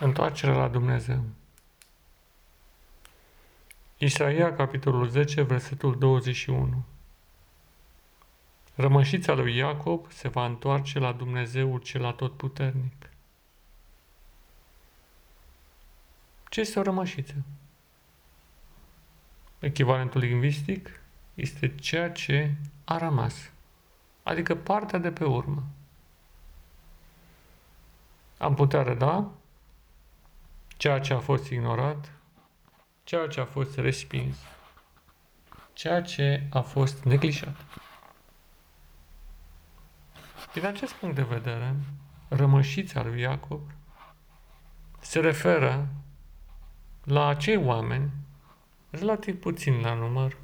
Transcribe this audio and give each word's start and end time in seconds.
Întoarcerea 0.00 0.56
la 0.56 0.68
Dumnezeu. 0.68 1.24
Isaia, 3.96 4.54
capitolul 4.54 5.08
10, 5.08 5.42
versetul 5.42 5.98
21. 5.98 6.84
Rămășița 8.74 9.34
lui 9.34 9.56
Iacob 9.56 10.10
se 10.10 10.28
va 10.28 10.44
întoarce 10.46 10.98
la 10.98 11.12
Dumnezeul 11.12 11.78
cel 11.78 12.04
atotputernic. 12.04 13.10
Ce 16.48 16.60
este 16.60 16.78
o 16.78 16.82
rămășiță? 16.82 17.34
Echivalentul 19.58 20.20
lingvistic 20.20 21.00
este 21.34 21.74
ceea 21.74 22.10
ce 22.10 22.54
a 22.84 22.98
rămas, 22.98 23.50
adică 24.22 24.54
partea 24.56 24.98
de 24.98 25.10
pe 25.10 25.24
urmă. 25.24 25.62
Am 28.38 28.54
putea 28.54 28.82
reda 28.82 29.30
ceea 30.78 30.98
ce 31.00 31.12
a 31.12 31.18
fost 31.18 31.50
ignorat, 31.50 32.12
ceea 33.04 33.26
ce 33.26 33.40
a 33.40 33.44
fost 33.44 33.76
respins, 33.76 34.36
ceea 35.72 36.02
ce 36.02 36.46
a 36.50 36.60
fost 36.60 37.04
neglijat. 37.04 37.56
Din 40.52 40.66
acest 40.66 40.92
punct 40.92 41.14
de 41.14 41.22
vedere, 41.22 41.74
rămășița 42.28 43.02
lui 43.02 43.20
Iacob 43.20 43.60
se 45.00 45.20
referă 45.20 45.88
la 47.04 47.26
acei 47.26 47.56
oameni, 47.56 48.10
relativ 48.90 49.40
puțin 49.40 49.80
la 49.80 49.94
număr, 49.94 50.36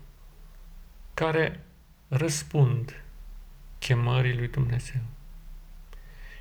care 1.14 1.64
răspund 2.08 3.04
chemării 3.78 4.36
lui 4.36 4.48
Dumnezeu. 4.48 5.00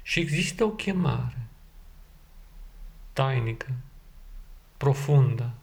Și 0.01 0.19
există 0.19 0.63
o 0.63 0.71
chemare 0.71 1.47
tainică, 3.13 3.71
profundă, 4.83 5.53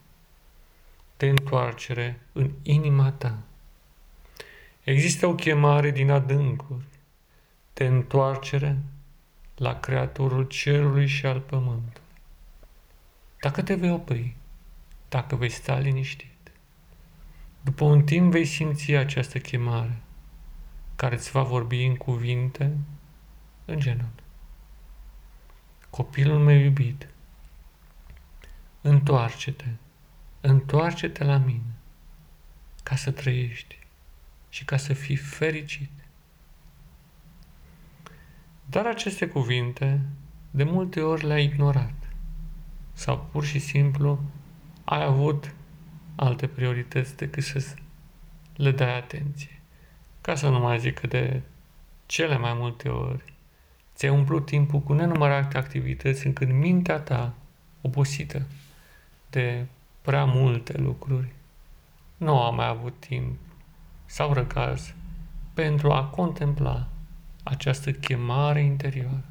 de 1.16 1.29
întoarcere 1.29 2.21
în 2.32 2.51
inima 2.63 3.10
ta. 3.10 3.38
Există 4.82 5.27
o 5.27 5.35
chemare 5.35 5.90
din 5.90 6.10
adâncuri 6.10 6.85
de 7.74 7.87
întoarcere 7.87 8.79
la 9.57 9.80
Creatorul 9.80 10.45
Cerului 10.45 11.07
și 11.07 11.27
al 11.27 11.40
Pământului. 11.40 12.01
Dacă 13.40 13.62
te 13.62 13.74
vei 13.74 13.90
opri, 13.90 14.37
dacă 15.09 15.37
vei 15.37 15.51
sta 15.51 15.79
liniștit, 15.79 16.51
după 17.60 17.84
un 17.84 18.05
timp 18.05 18.32
vei 18.32 18.45
simți 18.45 18.93
această 18.93 19.38
chemare 19.38 20.02
care 20.96 21.15
îți 21.15 21.30
va 21.30 21.43
vorbi 21.43 21.84
în 21.84 21.96
cuvinte 21.96 22.77
în 23.65 23.79
genunchi. 23.79 24.23
Copilul 25.90 26.38
meu 26.38 26.59
iubit, 26.59 27.09
întoarce-te, 28.80 29.66
întoarce-te 30.40 31.24
la 31.24 31.36
mine, 31.36 31.74
ca 32.82 32.96
să 32.96 33.10
trăiești 33.10 33.78
și 34.48 34.64
ca 34.64 34.76
să 34.76 34.92
fii 34.92 35.16
fericit. 35.16 35.90
Dar 38.64 38.87
aceste 38.87 39.28
cuvinte 39.28 40.00
de 40.50 40.64
multe 40.64 41.00
ori 41.00 41.26
le-ai 41.26 41.45
ignorat 41.45 41.95
sau 42.92 43.28
pur 43.32 43.45
și 43.45 43.59
simplu 43.59 44.20
ai 44.84 45.02
avut 45.02 45.54
alte 46.16 46.46
priorități 46.46 47.16
decât 47.16 47.42
să 47.42 47.74
le 48.56 48.70
dai 48.70 48.96
atenție. 48.96 49.62
Ca 50.20 50.34
să 50.34 50.48
nu 50.48 50.59
mai 50.59 50.78
zic 50.78 50.98
că 50.98 51.06
de 51.06 51.42
cele 52.06 52.37
mai 52.37 52.54
multe 52.54 52.88
ori 52.88 53.24
ți-ai 53.94 54.12
umplut 54.12 54.46
timpul 54.46 54.80
cu 54.80 54.92
nenumărate 54.92 55.59
activități 55.59 56.26
încât 56.26 56.52
mintea 56.52 56.98
ta, 56.98 57.34
obosită, 57.80 58.46
de 59.30 59.66
prea 60.02 60.24
multe 60.24 60.78
lucruri. 60.78 61.32
Nu 62.16 62.42
am 62.42 62.54
mai 62.54 62.66
avut 62.66 62.95
timp 62.98 63.38
sau 64.06 64.32
răgaz 64.32 64.94
pentru 65.55 65.93
a 65.93 66.05
contempla 66.05 66.88
această 67.43 67.93
chemare 67.93 68.62
interioară. 68.62 69.25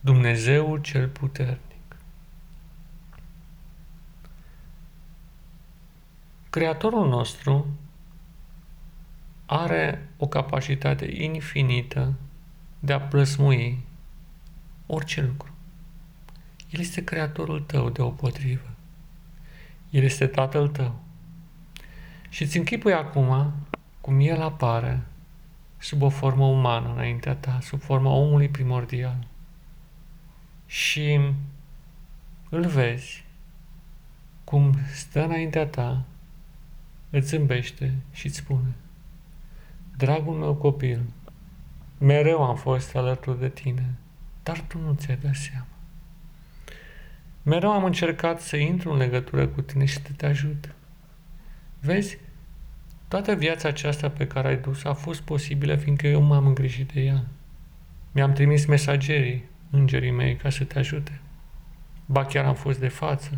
Dumnezeul 0.00 0.80
cel 0.80 1.08
puternic. 1.08 1.96
Creatorul 6.50 7.08
nostru 7.08 7.66
are 9.46 10.08
o 10.16 10.26
capacitate 10.26 11.22
infinită 11.22 12.14
de 12.78 12.92
a 12.92 13.00
plăsmui 13.00 13.84
orice 14.86 15.22
lucru. 15.22 15.51
El 16.72 16.80
este 16.80 17.04
creatorul 17.04 17.60
tău 17.60 17.90
de 17.90 18.02
potrivă. 18.02 18.70
El 19.90 20.02
este 20.02 20.26
tatăl 20.26 20.68
tău. 20.68 20.94
Și 22.28 22.42
îți 22.42 22.56
închipui 22.56 22.92
acum 22.92 23.52
cum 24.00 24.20
el 24.20 24.42
apare 24.42 25.02
sub 25.78 26.02
o 26.02 26.08
formă 26.08 26.44
umană 26.44 26.92
înaintea 26.92 27.34
ta, 27.34 27.58
sub 27.62 27.80
forma 27.80 28.10
omului 28.10 28.48
primordial. 28.48 29.26
Și 30.66 31.20
îl 32.48 32.66
vezi 32.66 33.24
cum 34.44 34.78
stă 34.94 35.24
înaintea 35.24 35.66
ta, 35.66 36.04
îți 37.10 37.26
zâmbește 37.26 37.94
și 38.12 38.26
îți 38.26 38.36
spune 38.36 38.74
Dragul 39.96 40.34
meu 40.34 40.54
copil, 40.54 41.02
mereu 41.98 42.44
am 42.44 42.56
fost 42.56 42.96
alături 42.96 43.38
de 43.38 43.48
tine, 43.48 43.94
dar 44.42 44.60
tu 44.60 44.78
nu 44.78 44.94
ți-ai 44.94 45.16
dat 45.16 45.34
seama. 45.34 45.71
Mereu 47.42 47.70
am 47.70 47.84
încercat 47.84 48.40
să 48.40 48.56
intru 48.56 48.90
în 48.90 48.96
legătură 48.96 49.46
cu 49.46 49.60
tine 49.60 49.84
și 49.84 49.94
să 49.94 50.00
te 50.16 50.26
ajut. 50.26 50.74
Vezi, 51.80 52.18
toată 53.08 53.34
viața 53.34 53.68
aceasta 53.68 54.10
pe 54.10 54.26
care 54.26 54.48
ai 54.48 54.56
dus 54.56 54.84
a 54.84 54.92
fost 54.92 55.20
posibilă 55.20 55.76
fiindcă 55.76 56.06
eu 56.06 56.20
m-am 56.20 56.46
îngrijit 56.46 56.92
de 56.92 57.00
ea. 57.00 57.24
Mi-am 58.12 58.32
trimis 58.32 58.64
mesagerii, 58.64 59.44
îngerii 59.70 60.10
mei, 60.10 60.36
ca 60.36 60.50
să 60.50 60.64
te 60.64 60.78
ajute. 60.78 61.20
Ba 62.06 62.24
chiar 62.24 62.44
am 62.44 62.54
fost 62.54 62.78
de 62.78 62.88
față 62.88 63.36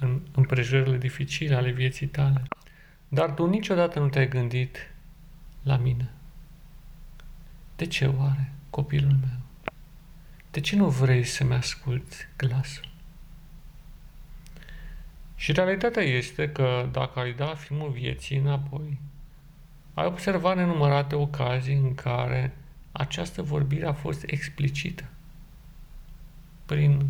în 0.00 0.20
împrejurările 0.34 0.98
dificile 0.98 1.54
ale 1.54 1.70
vieții 1.70 2.06
tale. 2.06 2.42
Dar 3.08 3.30
tu 3.30 3.46
niciodată 3.46 3.98
nu 3.98 4.08
te-ai 4.08 4.28
gândit 4.28 4.94
la 5.62 5.76
mine. 5.76 6.10
De 7.76 7.86
ce 7.86 8.06
oare, 8.06 8.52
copilul 8.70 9.16
meu? 9.20 9.38
De 10.50 10.60
ce 10.60 10.76
nu 10.76 10.88
vrei 10.88 11.24
să-mi 11.24 11.54
asculți 11.54 12.28
glasul? 12.36 12.91
Și 15.42 15.52
realitatea 15.52 16.02
este 16.02 16.48
că 16.48 16.88
dacă 16.92 17.18
ai 17.18 17.32
da 17.32 17.54
filmul 17.54 17.90
vieții 17.90 18.36
înapoi, 18.36 19.00
ai 19.94 20.06
observat 20.06 20.56
nenumărate 20.56 21.14
ocazii 21.14 21.74
în 21.74 21.94
care 21.94 22.56
această 22.92 23.42
vorbire 23.42 23.86
a 23.86 23.92
fost 23.92 24.22
explicită 24.26 25.04
prin 26.66 27.08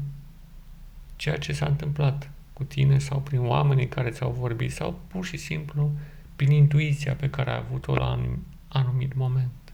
ceea 1.17 1.37
ce 1.37 1.53
s-a 1.53 1.67
întâmplat 1.67 2.31
cu 2.53 2.65
tine 2.65 2.99
sau 2.99 3.21
prin 3.21 3.47
oamenii 3.47 3.89
care 3.89 4.11
ți-au 4.11 4.31
vorbit 4.31 4.73
sau 4.73 5.01
pur 5.07 5.25
și 5.25 5.37
simplu 5.37 5.91
prin 6.37 6.51
intuiția 6.51 7.15
pe 7.15 7.31
care 7.31 7.51
ai 7.51 7.57
avut-o 7.57 7.95
la 7.95 8.13
un 8.13 8.39
anumit 8.69 9.15
moment. 9.15 9.73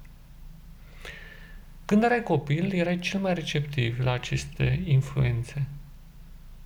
Când 1.84 2.02
erai 2.02 2.22
copil, 2.22 2.72
erai 2.72 2.98
cel 2.98 3.20
mai 3.20 3.34
receptiv 3.34 3.98
la 3.98 4.12
aceste 4.12 4.82
influențe, 4.84 5.66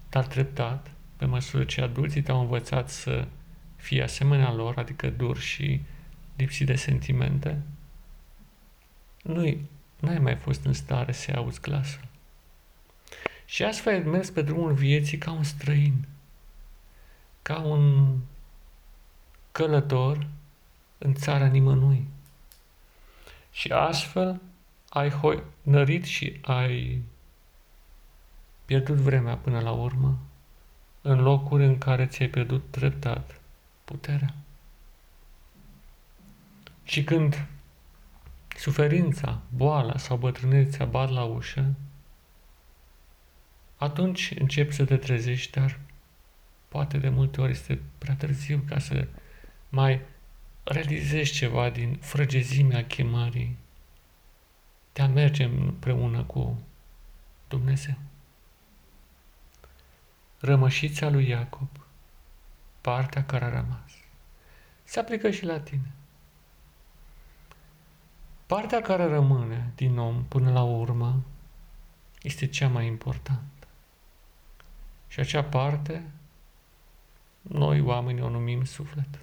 dar 0.09 0.27
treptat, 0.27 0.91
pe 1.23 1.29
măsură 1.29 1.65
ce 1.65 1.81
adulții 1.81 2.23
te-au 2.23 2.41
învățat 2.41 2.91
să 2.91 3.27
fii 3.77 4.03
asemenea 4.03 4.53
lor, 4.53 4.79
adică 4.79 5.11
dur 5.11 5.39
și 5.39 5.81
lipsi 6.37 6.65
de 6.65 6.75
sentimente, 6.75 7.63
nu 9.23 9.57
n-ai 9.99 10.19
mai 10.19 10.37
fost 10.37 10.65
în 10.65 10.73
stare 10.73 11.13
să 11.13 11.33
auzi 11.37 11.61
glasul. 11.61 12.01
Și 13.45 13.65
astfel 13.65 13.93
ai 13.93 14.01
mers 14.01 14.31
pe 14.31 14.43
drumul 14.43 14.73
vieții 14.73 15.19
ca 15.19 15.33
un 15.33 15.43
străin, 15.43 16.07
ca 17.43 17.59
un 17.59 18.17
călător 19.53 20.27
în 20.99 21.15
țara 21.15 21.47
nimănui. 21.47 22.07
Și 23.53 23.73
astfel 23.73 24.41
ai 24.89 25.13
nărit 25.63 26.05
și 26.05 26.39
ai 26.41 27.03
pierdut 28.65 28.97
vremea 28.97 29.37
până 29.37 29.61
la 29.61 29.71
urmă 29.71 30.19
în 31.03 31.21
locuri 31.21 31.65
în 31.65 31.79
care 31.79 32.07
ți-ai 32.07 32.29
pierdut 32.29 32.65
treptat 32.71 33.41
puterea. 33.85 34.35
Și 36.85 37.05
când 37.05 37.47
suferința, 38.57 39.41
boala 39.49 39.97
sau 39.97 40.17
bătrânețea 40.17 40.87
bat 40.87 41.11
la 41.11 41.25
ușă, 41.25 41.75
atunci 43.77 44.35
începi 44.39 44.75
să 44.75 44.85
te 44.85 44.97
trezești, 44.97 45.51
dar 45.51 45.79
poate 46.69 46.99
de 46.99 47.09
multe 47.09 47.41
ori 47.41 47.51
este 47.51 47.81
prea 47.99 48.15
târziu 48.15 48.65
ca 48.69 48.79
să 48.79 49.09
mai 49.69 50.01
realizezi 50.65 51.33
ceva 51.33 51.71
din 51.71 51.97
frăgezimea 51.97 52.85
chemării 52.85 53.57
de 54.93 55.03
a 55.03 55.07
merge 55.07 55.45
împreună 55.45 56.23
cu 56.23 56.61
Dumnezeu. 57.49 57.95
Rămășița 60.45 61.09
lui 61.09 61.29
Iacob, 61.29 61.69
partea 62.81 63.25
care 63.25 63.45
a 63.45 63.49
rămas, 63.49 63.93
se 64.85 65.01
aplică 65.01 65.31
și 65.31 65.45
la 65.45 65.61
tine. 65.61 65.93
Partea 68.47 68.81
care 68.81 69.05
rămâne 69.05 69.73
din 69.75 69.99
om 69.99 70.25
până 70.25 70.53
la 70.53 70.63
urmă 70.63 71.23
este 72.23 72.47
cea 72.47 72.69
mai 72.69 72.87
importantă. 72.87 73.67
Și 75.09 75.21
acea 75.21 75.45
parte, 75.45 76.03
noi 77.43 77.81
oamenii 77.81 78.23
o 78.23 78.29
numim 78.29 78.65
suflet. 78.65 79.19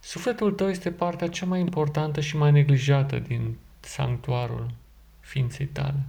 Sufletul 0.00 0.52
tău 0.52 0.68
este 0.68 0.92
partea 0.92 1.28
cea 1.28 1.46
mai 1.46 1.60
importantă 1.60 2.20
și 2.20 2.36
mai 2.36 2.50
neglijată 2.50 3.18
din 3.18 3.56
sanctuarul 3.80 4.70
ființei 5.20 5.66
tale. 5.66 6.04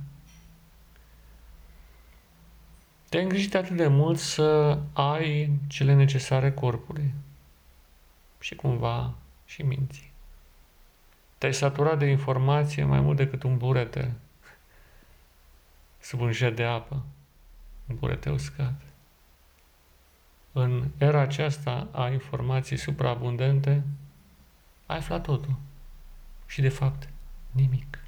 Te-ai 3.10 3.24
îngrijit 3.24 3.56
atât 3.56 3.76
de 3.76 3.88
mult 3.88 4.18
să 4.18 4.80
ai 4.94 5.60
cele 5.68 5.94
necesare 5.94 6.52
corpului 6.52 7.14
și 8.40 8.56
cumva 8.56 9.14
și 9.46 9.62
minții. 9.62 10.12
Te-ai 11.38 11.54
saturat 11.54 11.98
de 11.98 12.06
informație 12.06 12.84
mai 12.84 13.00
mult 13.00 13.18
decât 13.18 13.44
un 13.44 13.58
burete 13.58 14.14
sub 16.00 16.20
un 16.20 16.32
jet 16.32 16.56
de 16.56 16.64
apă, 16.64 17.04
un 17.88 17.96
burete 17.96 18.30
uscat. 18.30 18.82
În 20.52 20.88
era 20.98 21.20
aceasta 21.20 21.88
a 21.92 22.10
informației 22.10 22.80
supraabundente, 22.80 23.84
ai 24.86 24.98
aflat 24.98 25.24
totul. 25.24 25.56
Și 26.46 26.62
de 26.62 26.70
fapt, 26.70 27.10
nimic. 27.52 28.00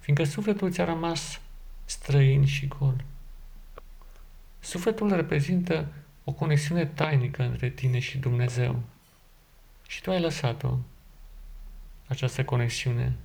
Fiindcă 0.00 0.24
sufletul 0.24 0.72
ți-a 0.72 0.84
rămas 0.84 1.40
străin 1.84 2.44
și 2.44 2.68
gol. 2.68 3.04
Sufletul 4.66 5.14
reprezintă 5.14 5.92
o 6.24 6.32
conexiune 6.32 6.86
tainică 6.86 7.42
între 7.42 7.70
tine 7.70 7.98
și 7.98 8.18
Dumnezeu. 8.18 8.82
Și 9.88 10.00
tu 10.00 10.10
ai 10.10 10.20
lăsat-o, 10.20 10.78
această 12.06 12.44
conexiune, 12.44 13.16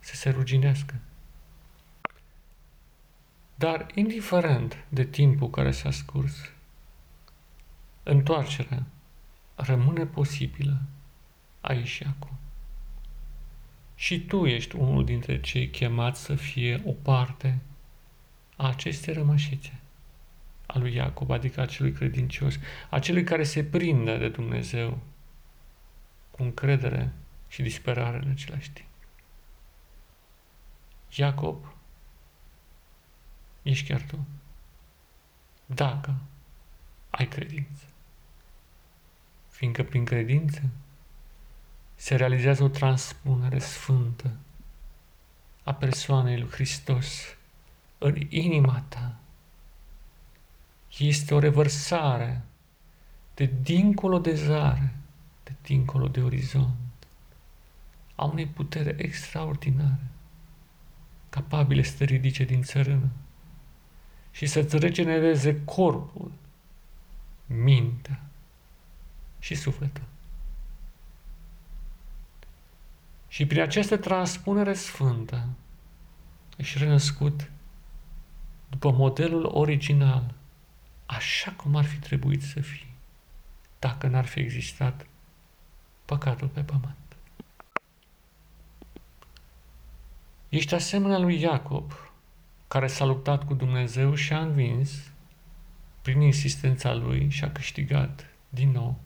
să 0.00 0.14
se 0.14 0.30
ruginească. 0.30 0.94
Dar, 3.54 3.86
indiferent 3.94 4.84
de 4.88 5.04
timpul 5.04 5.50
care 5.50 5.70
s-a 5.70 5.90
scurs, 5.90 6.36
întoarcerea 8.02 8.82
rămâne 9.54 10.06
posibilă 10.06 10.80
aici 11.60 11.88
și 11.88 12.02
acum. 12.02 12.36
Și 13.94 14.20
tu 14.20 14.46
ești 14.46 14.76
unul 14.76 15.04
dintre 15.04 15.40
cei 15.40 15.70
chemați 15.70 16.22
să 16.22 16.34
fie 16.34 16.82
o 16.84 16.92
parte 16.92 17.58
a 18.56 18.68
acestei 18.68 19.14
rămășițe 19.14 19.78
a 20.66 20.78
lui 20.78 20.94
Iacob, 20.94 21.30
adică 21.30 21.60
a 21.60 21.66
celui 21.66 21.92
credincios, 21.92 22.58
a 22.90 22.98
celui 22.98 23.24
care 23.24 23.44
se 23.44 23.64
prinde 23.64 24.16
de 24.16 24.28
Dumnezeu 24.28 24.98
cu 26.30 26.42
încredere 26.42 27.12
și 27.48 27.62
disperare 27.62 28.16
în 28.16 28.30
același 28.30 28.70
timp. 28.70 28.88
Iacob, 31.10 31.74
ești 33.62 33.88
chiar 33.88 34.02
tu. 34.02 34.26
Dacă 35.66 36.14
ai 37.10 37.28
credință. 37.28 37.84
Fiindcă 39.48 39.82
prin 39.82 40.04
credință 40.04 40.62
se 41.94 42.16
realizează 42.16 42.62
o 42.62 42.68
transpunere 42.68 43.58
sfântă 43.58 44.30
a 45.62 45.74
persoanei 45.74 46.38
lui 46.38 46.50
Hristos 46.50 47.36
în 47.98 48.16
inima 48.28 48.84
ta. 48.88 49.18
Este 50.98 51.34
o 51.34 51.38
revărsare 51.38 52.42
de 53.34 53.50
dincolo 53.62 54.18
de 54.18 54.34
zare, 54.34 54.96
de 55.42 55.54
dincolo 55.62 56.08
de 56.08 56.22
orizont, 56.22 56.74
a 58.14 58.24
unei 58.24 58.46
putere 58.46 58.94
extraordinare, 58.98 60.06
capabile 61.28 61.82
să 61.82 61.96
te 61.96 62.04
ridice 62.04 62.44
din 62.44 62.62
țărână 62.62 63.08
și 64.30 64.46
să-ți 64.46 64.78
regenereze 64.78 65.64
corpul, 65.64 66.32
mintea 67.46 68.20
și 69.38 69.54
sufletul. 69.54 70.04
Și 73.28 73.46
prin 73.46 73.60
această 73.60 73.96
transpunere 73.96 74.74
sfântă 74.74 75.48
ești 76.56 76.78
renăscut 76.78 77.50
după 78.70 78.90
modelul 78.90 79.44
original, 79.44 80.34
așa 81.14 81.50
cum 81.50 81.76
ar 81.76 81.84
fi 81.84 81.96
trebuit 81.96 82.42
să 82.42 82.60
fie, 82.60 82.86
dacă 83.78 84.06
n-ar 84.06 84.26
fi 84.26 84.40
existat 84.40 85.06
păcatul 86.04 86.48
pe 86.48 86.60
pământ. 86.60 86.96
Ești 90.48 90.74
asemenea 90.74 91.18
lui 91.18 91.40
Iacob, 91.40 91.92
care 92.68 92.86
s-a 92.86 93.04
luptat 93.04 93.44
cu 93.44 93.54
Dumnezeu 93.54 94.14
și 94.14 94.32
a 94.32 94.40
învins 94.40 94.90
prin 96.02 96.20
insistența 96.20 96.94
lui 96.94 97.30
și 97.30 97.44
a 97.44 97.52
câștigat 97.52 98.26
din 98.48 98.70
nou 98.70 98.98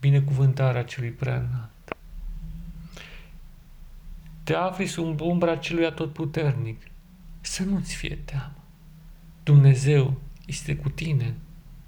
binecuvântarea 0.00 0.84
celui 0.84 1.10
preanalt. 1.10 1.70
Te 4.42 4.54
afli 4.54 4.86
sub 4.86 5.20
umbra 5.20 5.56
celui 5.56 5.86
atotputernic. 5.86 6.82
Să 7.40 7.62
nu-ți 7.62 7.94
fie 7.94 8.18
teamă. 8.24 8.64
Dumnezeu 9.42 10.20
este 10.46 10.76
cu 10.76 10.88
tine 10.88 11.34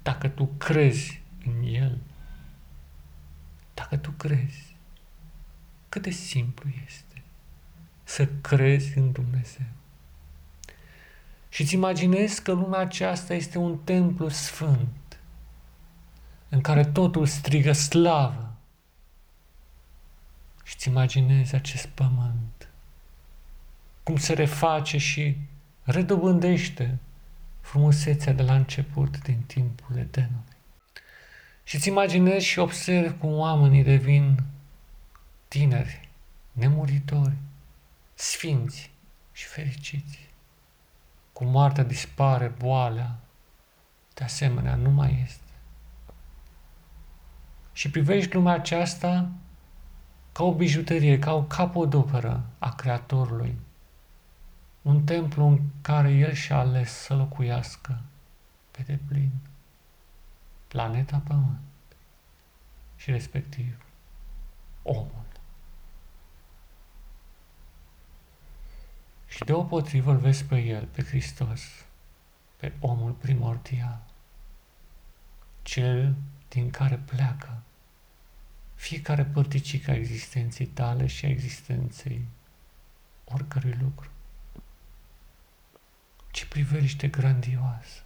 dacă 0.01 0.27
tu 0.27 0.45
crezi 0.45 1.21
în 1.45 1.63
El. 1.63 1.97
Dacă 3.73 3.97
tu 3.97 4.11
crezi. 4.11 4.75
Cât 5.89 6.01
de 6.01 6.09
simplu 6.09 6.69
este 6.85 7.21
să 8.03 8.27
crezi 8.41 8.97
în 8.97 9.11
Dumnezeu. 9.11 9.65
Și 11.49 11.61
îți 11.61 11.73
imaginezi 11.73 12.43
că 12.43 12.51
lumea 12.51 12.79
aceasta 12.79 13.33
este 13.33 13.57
un 13.57 13.77
templu 13.77 14.29
sfânt 14.29 15.19
în 16.49 16.61
care 16.61 16.85
totul 16.85 17.25
strigă 17.25 17.71
slavă. 17.71 18.53
Și 20.63 20.73
îți 20.75 20.87
imaginezi 20.87 21.55
acest 21.55 21.87
pământ, 21.87 22.69
cum 24.03 24.17
se 24.17 24.33
reface 24.33 24.97
și 24.97 25.37
redobândește 25.83 26.97
frumusețea 27.67 28.33
de 28.33 28.41
la 28.41 28.55
început 28.55 29.23
din 29.23 29.41
timpul 29.45 29.97
Edenului. 29.97 30.55
Și 31.63 31.75
îți 31.75 31.87
imaginezi 31.87 32.45
și 32.45 32.59
observi 32.59 33.17
cum 33.17 33.33
oamenii 33.33 33.83
devin 33.83 34.43
tineri, 35.47 36.09
nemuritori, 36.51 37.33
sfinți 38.13 38.91
și 39.31 39.45
fericiți. 39.45 40.29
Cu 41.33 41.43
moartea 41.43 41.83
dispare 41.83 42.47
boala, 42.47 43.15
de 44.13 44.23
asemenea 44.23 44.75
nu 44.75 44.89
mai 44.89 45.23
este. 45.25 45.51
Și 47.73 47.89
privești 47.89 48.33
lumea 48.33 48.53
aceasta 48.53 49.29
ca 50.31 50.43
o 50.43 50.53
bijuterie, 50.53 51.19
ca 51.19 51.33
o 51.33 51.43
capodoperă 51.43 52.43
a 52.59 52.75
Creatorului. 52.75 53.57
Un 54.87 55.03
templu 55.03 55.45
în 55.45 55.61
care 55.81 56.11
El 56.11 56.33
și-a 56.33 56.57
ales 56.57 56.91
să 56.91 57.15
locuiască 57.15 58.01
pe 58.71 58.81
deplin 58.81 59.31
planeta 60.67 61.17
Pământ 61.17 61.59
și 62.95 63.11
respectiv 63.11 63.85
omul. 64.83 65.25
Și 69.27 69.43
deopotrivă 69.43 70.11
îl 70.11 70.17
vezi 70.17 70.45
pe 70.45 70.59
El, 70.59 70.85
pe 70.85 71.03
Hristos, 71.03 71.61
pe 72.57 72.73
omul 72.79 73.11
primordial, 73.11 74.01
cel 75.61 76.15
din 76.47 76.69
care 76.69 76.95
pleacă 76.95 77.61
fiecare 78.75 79.25
părticică 79.25 79.91
a 79.91 79.95
existenței 79.95 80.65
tale 80.65 81.07
și 81.07 81.25
a 81.25 81.29
existenței 81.29 82.25
oricărui 83.25 83.77
lucru. 83.81 84.09
Ce 86.37 86.45
priveliște 86.45 87.07
grandioasă! 87.07 88.01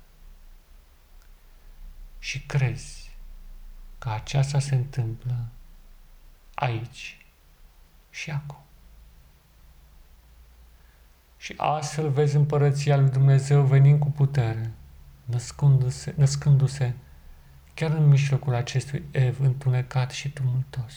Și 2.20 2.42
crezi 2.42 3.12
că 3.98 4.10
aceasta 4.10 4.60
se 4.60 4.76
întâmplă 4.76 5.46
aici 6.54 7.26
și 8.10 8.32
acum. 8.32 8.64
Și 11.38 11.54
astfel 11.58 12.10
vezi 12.10 12.36
împărăția 12.36 12.98
lui 12.98 13.10
Dumnezeu 13.10 13.64
venind 13.64 14.00
cu 14.00 14.10
putere, 14.12 14.72
născându-se, 15.26 16.14
născându-se 16.18 16.94
chiar 17.74 17.92
în 17.92 18.08
mijlocul 18.08 18.54
acestui 18.54 19.04
ev 19.12 19.40
întunecat 19.40 20.12
și 20.12 20.30
tumultos. 20.30 20.94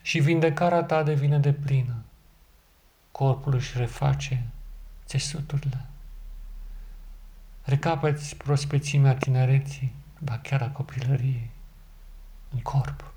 Și 0.00 0.20
vindecarea 0.20 0.82
ta 0.82 1.02
devine 1.02 1.38
de 1.38 1.52
plină. 1.52 2.02
Corpul 3.10 3.54
își 3.54 3.78
reface 3.78 4.46
țesuturile. 5.12 5.86
Recapeți 7.62 8.36
prospețimea 8.36 9.16
tinereții, 9.16 9.94
ba 10.18 10.38
chiar 10.38 10.62
a 10.62 10.70
copilăriei, 10.70 11.50
în 12.50 12.60
corp, 12.60 13.12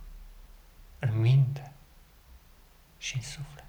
în 1.00 1.20
minte 1.20 1.72
și 2.98 3.16
în 3.16 3.22
suflet. 3.22 3.64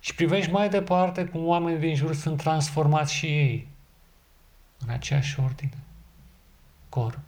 Și 0.00 0.14
privești 0.14 0.50
mai 0.50 0.68
departe 0.68 1.24
cum 1.24 1.46
oamenii 1.46 1.80
din 1.80 1.94
jur 1.94 2.14
sunt 2.14 2.36
transformați 2.36 3.14
și 3.14 3.26
ei 3.26 3.68
în 4.78 4.88
aceeași 4.88 5.40
ordine. 5.40 5.78
Corp, 6.88 7.24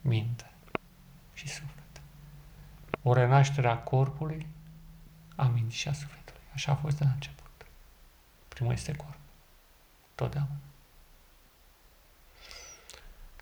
minte 0.00 0.50
și 1.32 1.48
suflet. 1.48 2.00
O 3.02 3.12
renaștere 3.12 3.68
a 3.68 3.76
corpului, 3.76 4.46
a 5.36 5.46
minții 5.46 5.78
și 5.78 5.88
a 5.88 5.92
sufletului. 5.92 6.23
Așa 6.54 6.72
a 6.72 6.74
fost 6.74 6.98
de 6.98 7.04
la 7.04 7.10
început. 7.10 7.66
Primul 8.48 8.72
este 8.72 8.92
corp. 8.92 9.18
Totdeauna. 10.14 10.56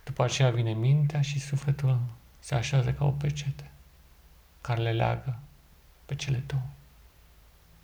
După 0.04 0.22
aceea 0.22 0.50
vine 0.50 0.72
mintea 0.72 1.20
și 1.20 1.40
sufletul 1.40 2.00
se 2.38 2.54
așează 2.54 2.92
ca 2.92 3.04
o 3.04 3.10
pecete 3.10 3.70
care 4.60 4.80
le 4.80 4.92
leagă 4.92 5.38
pe 6.04 6.14
cele 6.14 6.42
două 6.46 6.66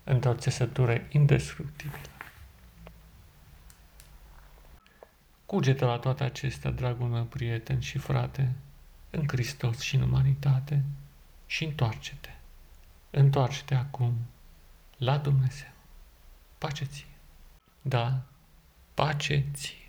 într-o 0.05 0.35
țesătură 0.35 1.07
indestructibilă. 1.09 2.09
Cugete 5.47 5.85
la 5.85 5.99
toate 5.99 6.25
acestea, 6.25 6.71
dragul 6.71 7.09
meu 7.09 7.25
prieten 7.25 7.81
și 7.81 7.99
frate, 7.99 8.53
în 9.11 9.29
Hristos 9.29 9.81
și 9.81 9.95
în 9.95 10.03
umanitate 10.03 10.85
și 11.47 11.65
întoarce-te. 11.65 12.31
Întoarce-te 13.11 13.75
acum 13.75 14.15
la 14.99 15.19
Dumnezeu. 15.19 15.71
Pace 16.59 16.85
ție. 16.85 17.07
Da, 17.83 18.23
pace 18.95 19.45
ție. 19.55 19.88